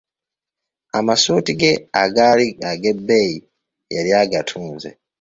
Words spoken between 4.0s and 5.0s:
agatunze.